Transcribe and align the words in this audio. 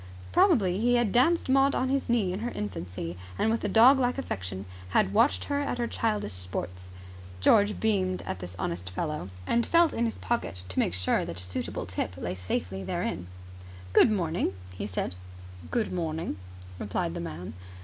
Probably 0.31 0.79
he 0.79 0.95
had 0.95 1.11
danced 1.11 1.47
Maud 1.47 1.75
on 1.75 1.89
his 1.89 2.09
knee 2.09 2.33
in 2.33 2.39
her 2.39 2.49
infancy, 2.49 3.15
and 3.37 3.51
with 3.51 3.63
a 3.63 3.67
dog 3.69 3.99
like 3.99 4.17
affection 4.17 4.65
had 4.89 5.13
watched 5.13 5.43
her 5.43 5.59
at 5.59 5.77
her 5.77 5.85
childish 5.85 6.33
sports. 6.33 6.89
George 7.39 7.79
beamed 7.79 8.23
at 8.23 8.39
the 8.39 8.51
honest 8.57 8.89
fellow, 8.89 9.29
and 9.45 9.63
felt 9.63 9.93
in 9.93 10.05
his 10.05 10.17
pocket 10.17 10.63
to 10.69 10.79
make 10.79 10.95
sure 10.95 11.23
that 11.23 11.39
a 11.39 11.43
suitable 11.43 11.85
tip 11.85 12.17
lay 12.17 12.33
safely 12.33 12.83
therein. 12.83 13.27
"Good 13.93 14.09
morning," 14.09 14.55
he 14.71 14.87
said. 14.87 15.13
"Good 15.69 15.93
morning," 15.93 16.37
replied 16.79 17.13
the 17.13 17.19
man. 17.19 17.53